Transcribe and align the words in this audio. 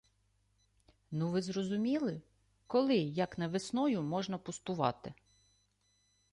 Ну 1.11 1.29
ви 1.29 1.41
зрозуміли: 1.41 2.21
коли, 2.67 2.95
як 2.95 3.37
не 3.37 3.47
весною, 3.47 4.01
можна 4.01 4.37
пустувати? 4.37 5.13